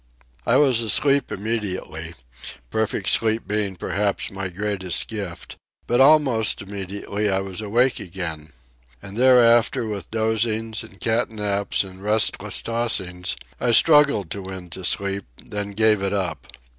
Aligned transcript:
I 0.47 0.55
was 0.57 0.81
asleep 0.81 1.31
immediately—perfect 1.31 3.07
sleep 3.07 3.47
being 3.47 3.75
perhaps 3.75 4.31
my 4.31 4.47
greatest 4.47 5.07
gift; 5.07 5.57
but 5.85 6.01
almost 6.01 6.59
immediately 6.63 7.29
I 7.29 7.39
was 7.41 7.61
awake 7.61 7.99
again. 7.99 8.51
And 8.99 9.15
thereafter, 9.15 9.85
with 9.85 10.09
dozings 10.09 10.81
and 10.81 10.99
cat 10.99 11.29
naps 11.29 11.83
and 11.83 12.01
restless 12.01 12.63
tossings, 12.63 13.35
I 13.59 13.73
struggled 13.73 14.31
to 14.31 14.41
win 14.41 14.71
to 14.71 14.83
sleep, 14.85 15.25
then 15.37 15.73
gave 15.73 16.01
it 16.01 16.13
up. 16.13 16.47